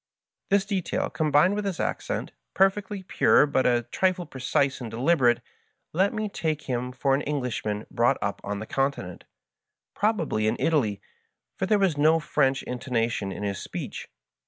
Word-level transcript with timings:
This 0.49 0.65
detail, 0.65 1.11
combined 1.11 1.53
with 1.53 1.63
his 1.63 1.79
accent, 1.79 2.31
perfectly 2.55 3.03
pure 3.03 3.45
but 3.45 3.67
a 3.67 3.83
trifle 3.91 4.25
precise 4.25 4.81
and 4.81 4.89
deliberate, 4.89 5.43
led 5.93 6.11
me 6.11 6.27
to 6.27 6.33
take 6.33 6.63
him 6.63 6.91
for 6.91 7.13
an 7.13 7.21
Englishman 7.21 7.85
brought 7.91 8.17
up 8.19 8.41
on 8.43 8.57
the 8.57 8.65
Continent— 8.65 9.25
^probably 9.95 10.47
in 10.47 10.57
Italy, 10.57 11.01
for 11.55 11.67
there 11.67 11.77
was 11.77 11.99
no 11.99 12.19
French 12.19 12.63
intonation 12.63 13.31
in 13.31 13.43
his 13.43 13.59
speech. 13.59 14.09